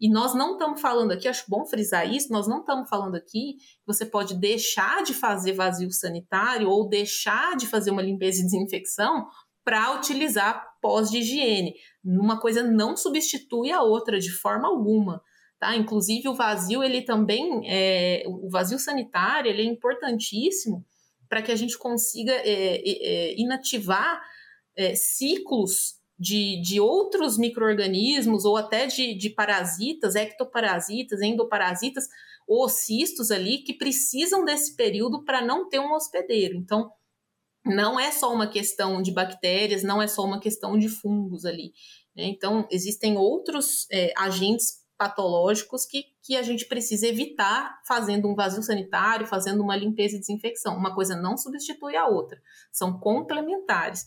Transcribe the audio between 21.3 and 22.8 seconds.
que a gente consiga é,